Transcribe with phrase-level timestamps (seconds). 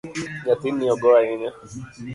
[0.45, 1.49] Nyathini ogo ahinya.